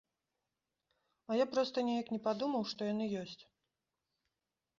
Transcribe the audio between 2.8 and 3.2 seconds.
яны